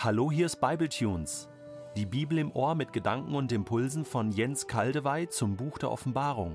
Hallo, 0.00 0.30
hier 0.30 0.46
ist 0.46 0.60
Bibletunes. 0.60 1.48
Die 1.96 2.06
Bibel 2.06 2.38
im 2.38 2.52
Ohr 2.52 2.76
mit 2.76 2.92
Gedanken 2.92 3.34
und 3.34 3.50
Impulsen 3.50 4.04
von 4.04 4.30
Jens 4.30 4.68
Kaldewey 4.68 5.28
zum 5.28 5.56
Buch 5.56 5.76
der 5.76 5.90
Offenbarung. 5.90 6.54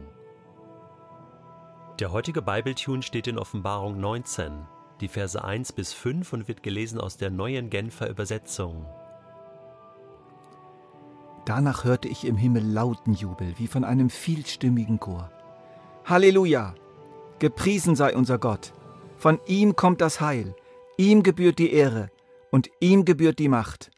Der 2.00 2.14
heutige 2.14 2.42
Bibletune 2.42 3.04
steht 3.04 3.28
in 3.28 3.38
Offenbarung 3.38 4.00
19, 4.00 4.66
die 5.02 5.10
Verse 5.10 5.44
1 5.44 5.74
bis 5.74 5.92
5 5.92 6.32
und 6.32 6.48
wird 6.48 6.64
gelesen 6.64 7.02
aus 7.02 7.18
der 7.18 7.32
neuen 7.32 7.70
Genfer 7.70 8.10
Übersetzung. 8.10 8.86
Danach 11.44 11.84
hörte 11.84 12.08
ich 12.08 12.24
im 12.24 12.38
Himmel 12.38 12.64
lauten 12.64 13.14
Jubel, 13.14 13.56
wie 13.58 13.68
von 13.68 13.84
einem 13.84 14.10
vielstimmigen 14.10 15.02
Chor. 15.02 15.30
Halleluja! 16.06 16.76
Gepriesen 17.40 17.98
sei 17.98 18.16
unser 18.16 18.38
Gott! 18.38 18.72
Von 19.18 19.38
ihm 19.48 19.76
kommt 19.76 20.00
das 20.00 20.22
Heil, 20.22 20.56
ihm 20.96 21.24
gebührt 21.24 21.60
die 21.60 21.74
Ehre 21.74 22.10
und 22.54 22.70
ihm 22.82 23.04
gebührt 23.04 23.40
die 23.40 23.50
Macht. 23.50 23.90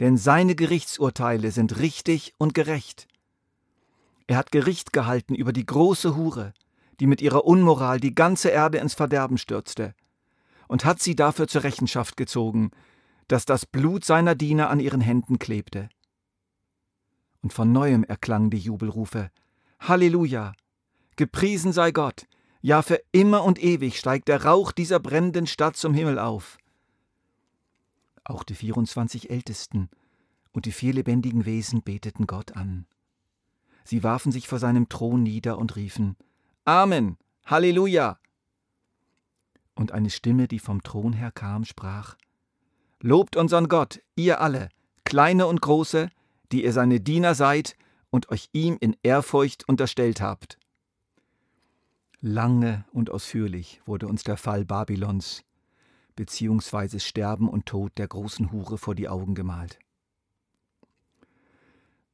Denn 0.00 0.18
seine 0.18 0.54
Gerichtsurteile 0.54 1.50
sind 1.50 1.78
richtig 1.78 2.34
und 2.36 2.52
gerecht. 2.52 3.08
Er 4.26 4.36
hat 4.36 4.52
Gericht 4.52 4.92
gehalten 4.92 5.34
über 5.34 5.54
die 5.54 5.64
große 5.64 6.14
Hure, 6.14 6.52
die 7.00 7.06
mit 7.06 7.22
ihrer 7.22 7.46
Unmoral 7.46 8.00
die 8.00 8.14
ganze 8.14 8.50
Erde 8.50 8.76
ins 8.76 8.92
Verderben 8.92 9.38
stürzte, 9.38 9.94
und 10.66 10.84
hat 10.84 11.00
sie 11.00 11.16
dafür 11.16 11.48
zur 11.48 11.64
Rechenschaft 11.64 12.18
gezogen, 12.18 12.70
dass 13.28 13.46
das 13.46 13.64
Blut 13.64 14.04
seiner 14.04 14.34
Diener 14.34 14.68
an 14.68 14.78
ihren 14.78 15.00
Händen 15.00 15.38
klebte. 15.38 15.88
Und 17.40 17.54
von 17.54 17.72
neuem 17.72 18.04
erklangen 18.04 18.50
die 18.50 18.58
Jubelrufe 18.58 19.30
Halleluja! 19.80 20.52
Gepriesen 21.16 21.72
sei 21.72 21.92
Gott, 21.92 22.26
ja, 22.60 22.82
für 22.82 23.00
immer 23.10 23.42
und 23.42 23.58
ewig 23.58 23.98
steigt 23.98 24.28
der 24.28 24.44
Rauch 24.44 24.70
dieser 24.70 25.00
brennenden 25.00 25.46
Stadt 25.46 25.78
zum 25.78 25.94
Himmel 25.94 26.18
auf. 26.18 26.58
Auch 28.28 28.44
die 28.44 28.54
24 28.54 29.30
Ältesten 29.30 29.88
und 30.52 30.66
die 30.66 30.72
vier 30.72 30.92
lebendigen 30.92 31.46
Wesen 31.46 31.82
beteten 31.82 32.26
Gott 32.26 32.56
an. 32.56 32.86
Sie 33.84 34.02
warfen 34.02 34.32
sich 34.32 34.46
vor 34.46 34.58
seinem 34.58 34.90
Thron 34.90 35.22
nieder 35.22 35.56
und 35.56 35.76
riefen 35.76 36.14
Amen, 36.66 37.16
Halleluja. 37.46 38.18
Und 39.74 39.92
eine 39.92 40.10
Stimme, 40.10 40.46
die 40.46 40.58
vom 40.58 40.82
Thron 40.82 41.14
her 41.14 41.32
kam, 41.32 41.64
sprach 41.64 42.16
Lobt 43.00 43.34
unseren 43.36 43.68
Gott, 43.68 44.02
ihr 44.14 44.42
alle, 44.42 44.68
kleine 45.04 45.46
und 45.46 45.62
große, 45.62 46.10
die 46.52 46.64
ihr 46.64 46.74
seine 46.74 47.00
Diener 47.00 47.34
seid 47.34 47.76
und 48.10 48.28
euch 48.28 48.50
ihm 48.52 48.76
in 48.78 48.94
Ehrfurcht 49.02 49.66
unterstellt 49.66 50.20
habt. 50.20 50.58
Lange 52.20 52.84
und 52.92 53.08
ausführlich 53.08 53.80
wurde 53.86 54.06
uns 54.06 54.22
der 54.22 54.36
Fall 54.36 54.66
Babylons 54.66 55.44
beziehungsweise 56.18 56.98
Sterben 56.98 57.48
und 57.48 57.66
Tod 57.66 57.96
der 57.96 58.08
großen 58.08 58.50
Hure 58.50 58.76
vor 58.76 58.96
die 58.96 59.08
Augen 59.08 59.36
gemalt. 59.36 59.78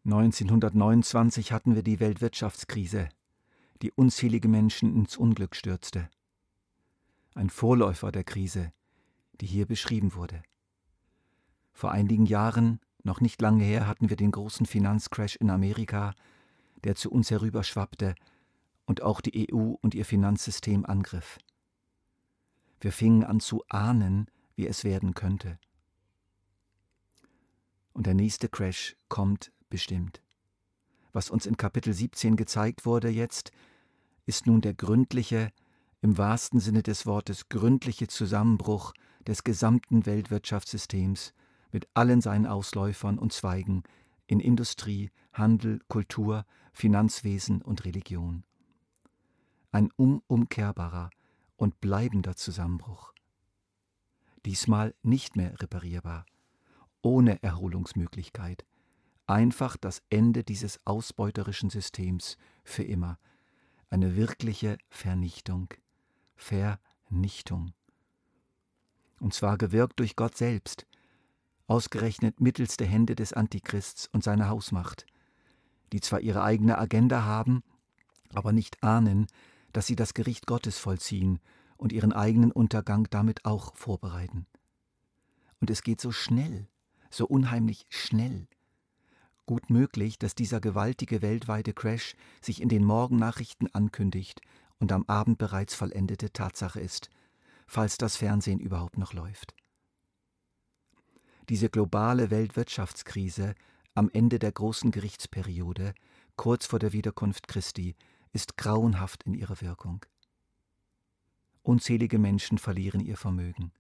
1929 0.04 1.52
hatten 1.52 1.74
wir 1.74 1.82
die 1.82 2.00
Weltwirtschaftskrise, 2.00 3.08
die 3.80 3.92
unzählige 3.92 4.46
Menschen 4.46 4.94
ins 4.94 5.16
Unglück 5.16 5.56
stürzte. 5.56 6.10
Ein 7.34 7.48
Vorläufer 7.48 8.12
der 8.12 8.24
Krise, 8.24 8.74
die 9.40 9.46
hier 9.46 9.64
beschrieben 9.64 10.14
wurde. 10.14 10.42
Vor 11.72 11.90
einigen 11.90 12.26
Jahren, 12.26 12.80
noch 13.04 13.22
nicht 13.22 13.40
lange 13.40 13.64
her, 13.64 13.86
hatten 13.86 14.10
wir 14.10 14.18
den 14.18 14.32
großen 14.32 14.66
Finanzcrash 14.66 15.36
in 15.36 15.48
Amerika, 15.48 16.12
der 16.84 16.94
zu 16.94 17.10
uns 17.10 17.30
herüberschwappte 17.30 18.16
und 18.84 19.00
auch 19.00 19.22
die 19.22 19.50
EU 19.50 19.76
und 19.80 19.94
ihr 19.94 20.04
Finanzsystem 20.04 20.84
angriff. 20.84 21.38
Wir 22.80 22.92
fingen 22.92 23.24
an 23.24 23.40
zu 23.40 23.64
ahnen, 23.68 24.26
wie 24.56 24.66
es 24.66 24.84
werden 24.84 25.14
könnte. 25.14 25.58
Und 27.92 28.06
der 28.06 28.14
nächste 28.14 28.48
Crash 28.48 28.96
kommt 29.08 29.52
bestimmt. 29.70 30.22
Was 31.12 31.30
uns 31.30 31.46
in 31.46 31.56
Kapitel 31.56 31.92
17 31.92 32.36
gezeigt 32.36 32.86
wurde 32.86 33.08
jetzt, 33.08 33.52
ist 34.26 34.46
nun 34.46 34.60
der 34.60 34.74
gründliche, 34.74 35.50
im 36.00 36.18
wahrsten 36.18 36.60
Sinne 36.60 36.82
des 36.82 37.06
Wortes 37.06 37.48
gründliche 37.48 38.08
Zusammenbruch 38.08 38.92
des 39.26 39.44
gesamten 39.44 40.06
Weltwirtschaftssystems 40.06 41.32
mit 41.72 41.88
allen 41.94 42.20
seinen 42.20 42.46
Ausläufern 42.46 43.18
und 43.18 43.32
Zweigen 43.32 43.84
in 44.26 44.40
Industrie, 44.40 45.10
Handel, 45.32 45.80
Kultur, 45.88 46.44
Finanzwesen 46.72 47.62
und 47.62 47.84
Religion 47.84 48.44
ein 49.74 49.90
unumkehrbarer 49.96 51.10
und 51.64 51.80
bleibender 51.80 52.36
Zusammenbruch. 52.36 53.14
Diesmal 54.44 54.94
nicht 55.02 55.34
mehr 55.34 55.58
reparierbar, 55.62 56.26
ohne 57.00 57.42
Erholungsmöglichkeit, 57.42 58.66
einfach 59.26 59.78
das 59.78 60.02
Ende 60.10 60.44
dieses 60.44 60.78
ausbeuterischen 60.84 61.70
Systems 61.70 62.36
für 62.64 62.82
immer, 62.82 63.18
eine 63.88 64.14
wirkliche 64.14 64.76
Vernichtung, 64.90 65.72
Vernichtung. 66.36 67.72
Und 69.20 69.32
zwar 69.32 69.56
gewirkt 69.56 70.00
durch 70.00 70.16
Gott 70.16 70.36
selbst, 70.36 70.86
ausgerechnet 71.66 72.42
mittels 72.42 72.76
der 72.76 72.88
Hände 72.88 73.14
des 73.14 73.32
Antichrists 73.32 74.10
und 74.12 74.22
seiner 74.22 74.50
Hausmacht, 74.50 75.06
die 75.94 76.00
zwar 76.00 76.20
ihre 76.20 76.42
eigene 76.42 76.76
Agenda 76.76 77.22
haben, 77.22 77.62
aber 78.34 78.52
nicht 78.52 78.82
ahnen, 78.82 79.28
dass 79.74 79.86
sie 79.86 79.96
das 79.96 80.14
Gericht 80.14 80.46
Gottes 80.46 80.78
vollziehen 80.78 81.40
und 81.76 81.92
ihren 81.92 82.12
eigenen 82.12 82.52
Untergang 82.52 83.08
damit 83.10 83.44
auch 83.44 83.76
vorbereiten. 83.76 84.46
Und 85.60 85.68
es 85.68 85.82
geht 85.82 86.00
so 86.00 86.12
schnell, 86.12 86.68
so 87.10 87.26
unheimlich 87.26 87.86
schnell. 87.90 88.46
Gut 89.46 89.70
möglich, 89.70 90.18
dass 90.18 90.36
dieser 90.36 90.60
gewaltige 90.60 91.20
weltweite 91.22 91.74
Crash 91.74 92.14
sich 92.40 92.62
in 92.62 92.68
den 92.68 92.84
Morgennachrichten 92.84 93.74
ankündigt 93.74 94.40
und 94.78 94.92
am 94.92 95.04
Abend 95.06 95.38
bereits 95.38 95.74
vollendete 95.74 96.32
Tatsache 96.32 96.80
ist, 96.80 97.10
falls 97.66 97.98
das 97.98 98.16
Fernsehen 98.16 98.60
überhaupt 98.60 98.96
noch 98.96 99.12
läuft. 99.12 99.54
Diese 101.48 101.68
globale 101.68 102.30
Weltwirtschaftskrise 102.30 103.54
am 103.94 104.08
Ende 104.12 104.38
der 104.38 104.52
großen 104.52 104.92
Gerichtsperiode, 104.92 105.94
kurz 106.36 106.64
vor 106.64 106.78
der 106.78 106.92
Wiederkunft 106.92 107.48
Christi, 107.48 107.96
ist 108.34 108.56
grauenhaft 108.56 109.22
in 109.22 109.32
ihrer 109.32 109.60
Wirkung. 109.60 110.04
Unzählige 111.62 112.18
Menschen 112.18 112.58
verlieren 112.58 113.00
ihr 113.00 113.16
Vermögen. 113.16 113.72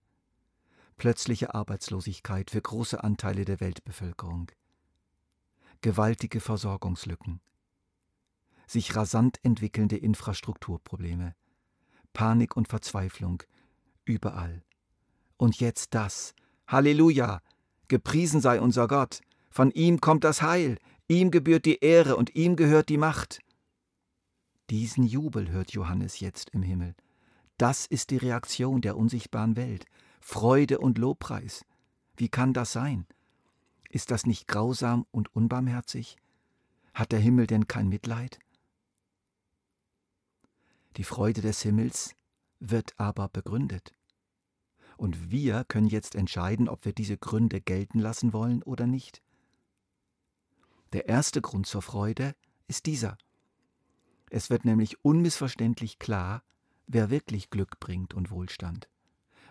Plötzliche 0.96 1.54
Arbeitslosigkeit 1.54 2.50
für 2.50 2.62
große 2.62 3.02
Anteile 3.02 3.44
der 3.44 3.60
Weltbevölkerung. 3.60 4.50
Gewaltige 5.82 6.40
Versorgungslücken. 6.40 7.40
Sich 8.66 8.94
rasant 8.96 9.38
entwickelnde 9.42 9.98
Infrastrukturprobleme. 9.98 11.34
Panik 12.12 12.56
und 12.56 12.68
Verzweiflung. 12.68 13.42
Überall. 14.04 14.62
Und 15.36 15.60
jetzt 15.60 15.94
das. 15.94 16.32
Halleluja! 16.68 17.42
Gepriesen 17.88 18.40
sei 18.40 18.60
unser 18.60 18.88
Gott. 18.88 19.20
Von 19.50 19.72
ihm 19.72 20.00
kommt 20.00 20.24
das 20.24 20.40
Heil. 20.42 20.78
Ihm 21.08 21.30
gebührt 21.30 21.66
die 21.66 21.80
Ehre 21.80 22.16
und 22.16 22.34
ihm 22.34 22.56
gehört 22.56 22.88
die 22.88 22.96
Macht. 22.96 23.40
Diesen 24.70 25.04
Jubel 25.04 25.50
hört 25.50 25.72
Johannes 25.72 26.20
jetzt 26.20 26.50
im 26.50 26.62
Himmel. 26.62 26.94
Das 27.58 27.86
ist 27.86 28.10
die 28.10 28.16
Reaktion 28.16 28.80
der 28.80 28.96
unsichtbaren 28.96 29.56
Welt. 29.56 29.84
Freude 30.20 30.78
und 30.78 30.98
Lobpreis. 30.98 31.64
Wie 32.16 32.28
kann 32.28 32.52
das 32.54 32.72
sein? 32.72 33.06
Ist 33.90 34.10
das 34.10 34.26
nicht 34.26 34.48
grausam 34.48 35.06
und 35.10 35.34
unbarmherzig? 35.34 36.16
Hat 36.94 37.12
der 37.12 37.20
Himmel 37.20 37.46
denn 37.46 37.68
kein 37.68 37.88
Mitleid? 37.88 38.38
Die 40.96 41.04
Freude 41.04 41.42
des 41.42 41.60
Himmels 41.62 42.14
wird 42.60 42.98
aber 42.98 43.28
begründet. 43.28 43.92
Und 44.96 45.30
wir 45.30 45.64
können 45.64 45.88
jetzt 45.88 46.14
entscheiden, 46.14 46.68
ob 46.68 46.84
wir 46.84 46.92
diese 46.92 47.18
Gründe 47.18 47.60
gelten 47.60 47.98
lassen 47.98 48.32
wollen 48.32 48.62
oder 48.62 48.86
nicht. 48.86 49.22
Der 50.92 51.08
erste 51.08 51.42
Grund 51.42 51.66
zur 51.66 51.82
Freude 51.82 52.34
ist 52.68 52.86
dieser. 52.86 53.18
Es 54.36 54.50
wird 54.50 54.64
nämlich 54.64 54.96
unmissverständlich 55.04 56.00
klar, 56.00 56.42
wer 56.88 57.08
wirklich 57.08 57.50
Glück 57.50 57.78
bringt 57.78 58.14
und 58.14 58.32
Wohlstand, 58.32 58.88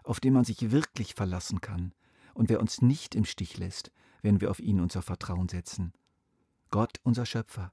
auf 0.03 0.19
den 0.19 0.33
man 0.33 0.43
sich 0.43 0.73
wirklich 0.73 1.13
verlassen 1.13 1.61
kann 1.61 1.93
und 2.33 2.49
wer 2.49 2.59
uns 2.59 2.81
nicht 2.81 3.15
im 3.15 3.23
Stich 3.23 3.57
lässt, 3.57 3.93
wenn 4.23 4.41
wir 4.41 4.51
auf 4.51 4.59
ihn 4.59 4.81
unser 4.81 5.01
Vertrauen 5.01 5.47
setzen. 5.47 5.93
Gott, 6.69 6.97
unser 7.03 7.25
Schöpfer. 7.25 7.71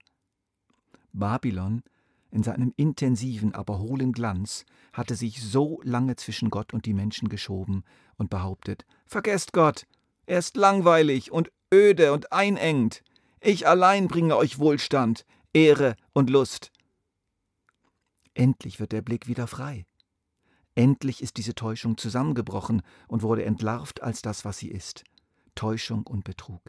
Babylon, 1.13 1.83
in 2.31 2.45
seinem 2.45 2.73
intensiven, 2.77 3.57
aber 3.57 3.81
hohlen 3.81 4.13
Glanz, 4.13 4.65
hatte 4.93 5.17
sich 5.17 5.43
so 5.43 5.81
lange 5.83 6.15
zwischen 6.15 6.49
Gott 6.49 6.73
und 6.73 6.87
die 6.87 6.95
Menschen 6.95 7.29
geschoben 7.29 7.83
und 8.19 8.31
behauptet, 8.31 8.87
Vergesst 9.05 9.53
Gott, 9.53 9.85
er 10.27 10.39
ist 10.39 10.57
langweilig 10.57 11.33
und 11.33 11.51
öde 11.75 12.13
und 12.13 12.33
einengt. 12.33 13.03
Ich 13.41 13.67
allein 13.67 14.07
bringe 14.07 14.37
euch 14.37 14.61
Wohlstand, 14.61 15.27
Ehre 15.53 15.97
und 16.13 16.31
Lust. 16.31 16.71
Endlich 18.41 18.81
wird 18.81 18.93
der 18.93 19.03
Blick 19.03 19.27
wieder 19.27 19.47
frei. 19.47 19.85
Endlich 20.75 21.23
ist 21.23 21.37
diese 21.37 21.55
Täuschung 21.55 21.99
zusammengebrochen 21.99 22.81
und 23.07 23.21
wurde 23.21 23.45
entlarvt 23.45 24.03
als 24.03 24.23
das, 24.23 24.47
was 24.47 24.57
sie 24.57 24.71
ist. 24.71 25.05
Täuschung 25.55 26.07
und 26.07 26.25
Betrug. 26.25 26.63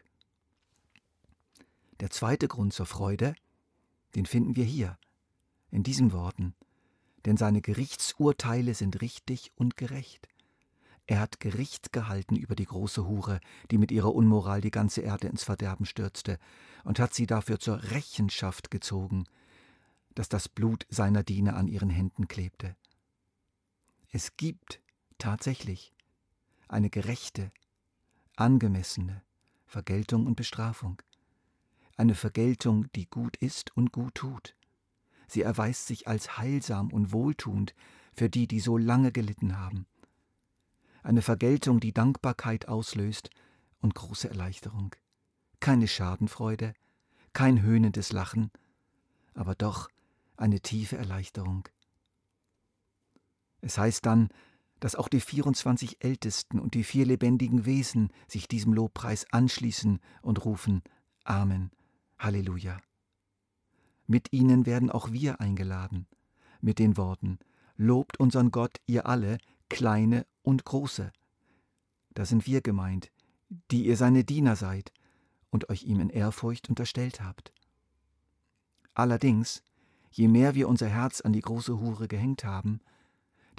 Der 2.02 2.10
zweite 2.10 2.50
Grund 2.50 2.74
zur 2.74 2.88
Freude, 2.88 3.36
den 4.16 4.26
finden 4.26 4.58
wir 4.58 4.66
hier, 4.66 4.98
in 5.70 5.82
diesen 5.82 6.12
Worten, 6.12 6.56
denn 7.24 7.38
seine 7.38 7.62
Gerichtsurteile 7.62 8.74
sind 8.74 9.00
richtig 9.00 9.54
und 9.56 9.78
gerecht. 9.78 10.28
Er 11.08 11.22
hat 11.22 11.40
Gericht 11.40 11.94
gehalten 11.94 12.36
über 12.36 12.56
die 12.56 12.66
große 12.66 13.08
Hure, 13.08 13.40
die 13.72 13.78
mit 13.78 13.94
ihrer 13.94 14.14
Unmoral 14.14 14.60
die 14.60 14.72
ganze 14.72 15.00
Erde 15.00 15.30
ins 15.30 15.46
Verderben 15.46 15.86
stürzte, 15.86 16.38
und 16.84 17.00
hat 17.00 17.14
sie 17.14 17.28
dafür 17.28 17.62
zur 17.62 17.82
Rechenschaft 17.92 18.72
gezogen, 18.72 19.24
dass 20.16 20.30
das 20.30 20.50
Blut 20.50 20.86
seiner 20.90 21.24
Diener 21.24 21.56
an 21.56 21.68
ihren 21.68 21.90
Händen 21.90 22.28
klebte. 22.28 22.76
Es 24.12 24.36
gibt 24.38 24.82
tatsächlich 25.18 25.94
eine 26.68 26.90
gerechte, 26.90 27.52
angemessene 28.36 29.22
Vergeltung 29.66 30.26
und 30.26 30.36
Bestrafung, 30.36 31.02
eine 31.98 32.16
Vergeltung, 32.16 32.92
die 32.94 33.10
gut 33.10 33.38
ist 33.38 33.76
und 33.78 33.92
gut 33.92 34.16
tut. 34.16 34.56
Sie 35.28 35.44
erweist 35.44 35.88
sich 35.88 36.08
als 36.08 36.38
heilsam 36.38 36.92
und 36.92 37.14
wohltuend 37.14 37.74
für 38.14 38.30
die, 38.30 38.48
die 38.48 38.60
so 38.60 38.78
lange 38.78 39.12
gelitten 39.12 39.58
haben. 39.58 39.86
Eine 41.04 41.22
Vergeltung, 41.22 41.80
die 41.80 41.94
Dankbarkeit 41.94 42.68
auslöst 42.68 43.30
und 43.80 43.96
große 43.96 44.30
Erleichterung. 44.30 44.96
Keine 45.60 45.88
Schadenfreude, 45.88 46.74
kein 47.34 47.62
höhnendes 47.62 48.12
Lachen, 48.12 48.52
aber 49.34 49.56
doch 49.56 49.90
eine 50.42 50.60
tiefe 50.60 50.98
Erleichterung. 50.98 51.68
Es 53.62 53.78
heißt 53.78 54.06
dann, 54.06 54.30
dass 54.80 54.96
auch 54.96 55.08
die 55.08 55.22
24 55.22 56.04
Ältesten 56.04 56.60
und 56.60 56.74
die 56.74 56.84
vier 56.84 57.06
lebendigen 57.06 57.66
Wesen 57.66 58.12
sich 58.28 58.48
diesem 58.48 58.74
Lobpreis 58.74 59.26
anschließen 59.32 60.00
und 60.22 60.44
rufen 60.44 60.82
Amen, 61.24 61.72
Halleluja. 62.18 62.82
Mit 64.08 64.34
ihnen 64.34 64.66
werden 64.66 64.90
auch 64.90 65.12
wir 65.12 65.40
eingeladen, 65.40 66.08
mit 66.60 66.80
den 66.80 66.98
Worten 66.98 67.38
Lobt 67.78 68.20
unseren 68.20 68.52
Gott, 68.52 68.80
ihr 68.86 69.08
alle, 69.08 69.40
kleine 69.68 70.28
und 70.44 70.66
große. 70.66 71.12
Da 72.14 72.26
sind 72.26 72.46
wir 72.46 72.62
gemeint, 72.62 73.12
die 73.72 73.86
ihr 73.86 73.98
seine 73.98 74.24
Diener 74.24 74.56
seid 74.56 74.94
und 75.50 75.70
euch 75.70 75.84
ihm 75.84 76.00
in 76.00 76.12
Ehrfurcht 76.12 76.70
unterstellt 76.70 77.22
habt. 77.22 77.52
Allerdings, 78.94 79.64
je 80.12 80.28
mehr 80.28 80.56
wir 80.56 80.68
unser 80.68 80.88
Herz 80.88 81.22
an 81.22 81.34
die 81.34 81.42
große 81.42 81.80
Hure 81.80 82.08
gehängt 82.08 82.44
haben, 82.44 82.82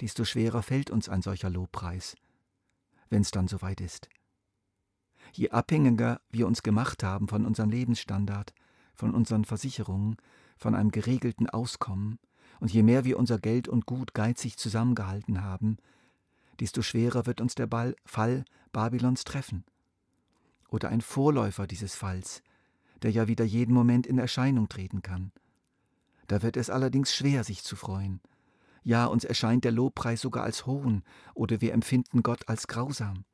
desto 0.01 0.23
schwerer 0.23 0.63
fällt 0.63 0.89
uns 0.89 1.09
ein 1.09 1.21
solcher 1.21 1.49
Lobpreis, 1.49 2.15
wenn 3.09 3.21
es 3.21 3.31
dann 3.31 3.47
soweit 3.47 3.81
ist. 3.81 4.09
Je 5.33 5.49
abhängiger 5.49 6.21
wir 6.29 6.47
uns 6.47 6.63
gemacht 6.63 7.03
haben 7.03 7.27
von 7.27 7.45
unserem 7.45 7.69
Lebensstandard, 7.69 8.53
von 8.93 9.13
unseren 9.13 9.45
Versicherungen, 9.45 10.17
von 10.57 10.75
einem 10.75 10.91
geregelten 10.91 11.49
Auskommen, 11.49 12.19
und 12.59 12.71
je 12.71 12.83
mehr 12.83 13.03
wir 13.03 13.19
unser 13.19 13.39
Geld 13.39 13.67
und 13.67 13.85
Gut 13.85 14.13
geizig 14.13 14.57
zusammengehalten 14.57 15.41
haben, 15.41 15.77
desto 16.59 16.81
schwerer 16.81 17.25
wird 17.25 17.41
uns 17.41 17.55
der 17.55 17.67
Ball, 17.67 17.95
Fall 18.05 18.45
Babylons 18.71 19.23
treffen. 19.23 19.65
Oder 20.69 20.89
ein 20.89 21.01
Vorläufer 21.01 21.67
dieses 21.67 21.95
Falls, 21.95 22.41
der 23.01 23.11
ja 23.11 23.27
wieder 23.27 23.43
jeden 23.43 23.73
Moment 23.73 24.07
in 24.07 24.17
Erscheinung 24.17 24.69
treten 24.69 25.01
kann. 25.01 25.31
Da 26.27 26.41
wird 26.41 26.57
es 26.57 26.69
allerdings 26.69 27.13
schwer, 27.13 27.43
sich 27.43 27.63
zu 27.63 27.75
freuen. 27.75 28.21
Ja, 28.83 29.05
uns 29.05 29.23
erscheint 29.23 29.63
der 29.63 29.71
Lobpreis 29.71 30.21
sogar 30.21 30.43
als 30.43 30.65
Hohn, 30.65 31.03
oder 31.33 31.61
wir 31.61 31.73
empfinden 31.73 32.21
Gott 32.23 32.47
als 32.49 32.67
grausam. 32.67 33.25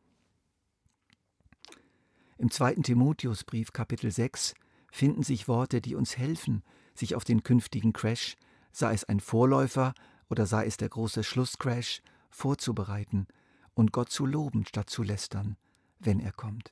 Im 2.37 2.51
zweiten 2.51 2.83
Timotheusbrief 2.83 3.73
Kapitel 3.73 4.11
6 4.11 4.53
finden 4.91 5.23
sich 5.23 5.47
Worte, 5.47 5.81
die 5.81 5.95
uns 5.95 6.17
helfen, 6.17 6.63
sich 6.95 7.15
auf 7.15 7.23
den 7.23 7.43
künftigen 7.43 7.93
Crash, 7.93 8.37
sei 8.71 8.93
es 8.93 9.03
ein 9.03 9.19
Vorläufer 9.19 9.93
oder 10.29 10.45
sei 10.45 10.65
es 10.65 10.77
der 10.77 10.89
große 10.89 11.23
Schlusscrash, 11.23 12.01
vorzubereiten 12.29 13.27
und 13.73 13.91
Gott 13.91 14.09
zu 14.09 14.25
loben 14.25 14.65
statt 14.65 14.89
zu 14.89 15.03
lästern, 15.03 15.57
wenn 15.99 16.19
er 16.19 16.31
kommt. 16.31 16.71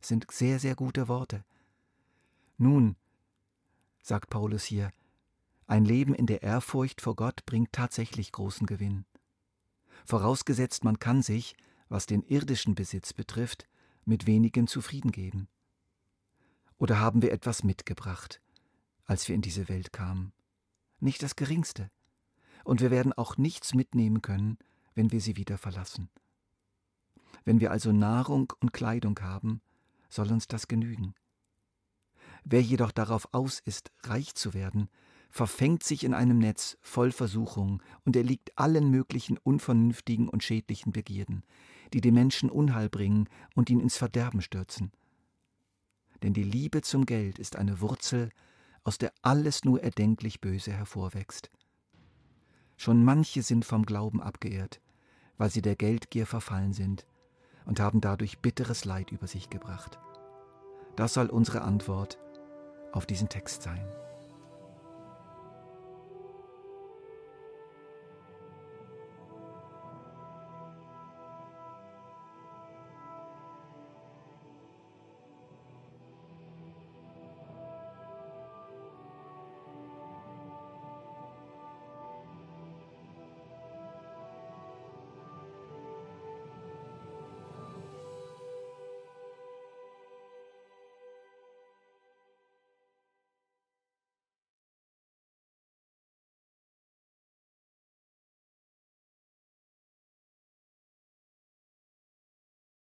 Sind 0.00 0.26
sehr, 0.30 0.58
sehr 0.60 0.76
gute 0.76 1.08
Worte. 1.08 1.44
Nun, 2.56 2.96
sagt 4.02 4.30
Paulus 4.30 4.64
hier, 4.64 4.92
ein 5.66 5.84
Leben 5.84 6.14
in 6.14 6.26
der 6.26 6.42
Ehrfurcht 6.42 7.00
vor 7.00 7.16
Gott 7.16 7.44
bringt 7.44 7.72
tatsächlich 7.72 8.30
großen 8.32 8.66
Gewinn. 8.66 9.04
Vorausgesetzt, 10.04 10.84
man 10.84 10.98
kann 10.98 11.22
sich, 11.22 11.56
was 11.88 12.06
den 12.06 12.22
irdischen 12.22 12.74
Besitz 12.74 13.12
betrifft, 13.12 13.66
mit 14.04 14.26
wenigem 14.26 14.68
zufrieden 14.68 15.10
geben. 15.10 15.48
Oder 16.78 17.00
haben 17.00 17.22
wir 17.22 17.32
etwas 17.32 17.64
mitgebracht, 17.64 18.40
als 19.04 19.26
wir 19.26 19.34
in 19.34 19.42
diese 19.42 19.68
Welt 19.68 19.92
kamen? 19.92 20.32
Nicht 21.00 21.22
das 21.22 21.34
geringste. 21.34 21.90
Und 22.64 22.80
wir 22.80 22.90
werden 22.90 23.12
auch 23.12 23.36
nichts 23.36 23.74
mitnehmen 23.74 24.22
können, 24.22 24.58
wenn 24.94 25.10
wir 25.10 25.20
sie 25.20 25.36
wieder 25.36 25.58
verlassen. 25.58 26.08
Wenn 27.44 27.60
wir 27.60 27.70
also 27.70 27.92
Nahrung 27.92 28.52
und 28.60 28.72
Kleidung 28.72 29.18
haben, 29.20 29.60
soll 30.08 30.30
uns 30.32 30.48
das 30.48 30.68
genügen. 30.68 31.14
Wer 32.44 32.62
jedoch 32.62 32.92
darauf 32.92 33.28
aus 33.32 33.60
ist, 33.60 33.90
reich 34.04 34.34
zu 34.34 34.54
werden, 34.54 34.88
verfängt 35.30 35.82
sich 35.82 36.04
in 36.04 36.14
einem 36.14 36.38
Netz 36.38 36.78
voll 36.80 37.12
Versuchung 37.12 37.82
und 38.04 38.16
erliegt 38.16 38.58
allen 38.58 38.90
möglichen 38.90 39.38
unvernünftigen 39.38 40.28
und 40.28 40.42
schädlichen 40.42 40.92
Begierden, 40.92 41.42
die 41.92 42.00
dem 42.00 42.14
Menschen 42.14 42.50
Unheil 42.50 42.88
bringen 42.88 43.28
und 43.54 43.70
ihn 43.70 43.80
ins 43.80 43.96
Verderben 43.96 44.40
stürzen. 44.40 44.92
Denn 46.22 46.32
die 46.32 46.42
Liebe 46.42 46.82
zum 46.82 47.06
Geld 47.06 47.38
ist 47.38 47.56
eine 47.56 47.80
Wurzel, 47.80 48.30
aus 48.84 48.98
der 48.98 49.12
alles 49.22 49.64
nur 49.64 49.82
erdenklich 49.82 50.40
Böse 50.40 50.72
hervorwächst. 50.72 51.50
Schon 52.76 53.04
manche 53.04 53.42
sind 53.42 53.64
vom 53.64 53.84
Glauben 53.84 54.20
abgeehrt, 54.22 54.80
weil 55.38 55.50
sie 55.50 55.62
der 55.62 55.76
Geldgier 55.76 56.26
verfallen 56.26 56.72
sind 56.72 57.06
und 57.64 57.80
haben 57.80 58.00
dadurch 58.00 58.38
bitteres 58.38 58.84
Leid 58.84 59.10
über 59.10 59.26
sich 59.26 59.50
gebracht. 59.50 59.98
Das 60.94 61.14
soll 61.14 61.26
unsere 61.26 61.62
Antwort 61.62 62.18
auf 62.92 63.06
diesen 63.06 63.28
Text 63.28 63.62
sein. 63.62 63.86